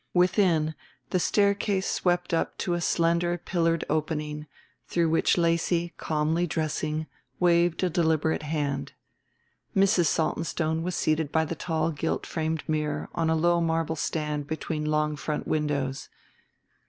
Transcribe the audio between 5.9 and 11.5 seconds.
calmly dressing, waved a deliberate hand. Mrs. Saltonstone was seated by